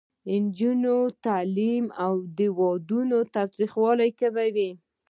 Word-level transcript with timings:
د 0.25 0.27
نجونو 0.43 0.95
تعلیم 1.25 1.85
د 2.37 2.39
ودونو 2.59 3.17
تاوتریخوالی 3.35 4.09
کموي. 4.19 4.69